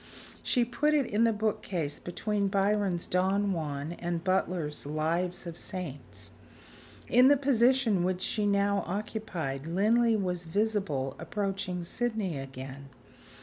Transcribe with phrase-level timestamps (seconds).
[0.41, 5.59] She put it in the bookcase between Byron's "Don Juan" and Butler's "Lives of the
[5.59, 6.31] Saints."
[7.07, 12.89] In the position which she now occupied, Linley was visible approaching Sydney again.